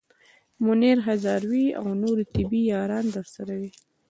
منیر 0.63 0.97
هزاروی 1.07 1.65
او 1.79 1.87
نورې 2.01 2.25
طبې 2.33 2.61
یاران 2.73 3.05
درسره 3.15 3.53
وي. 3.59 3.71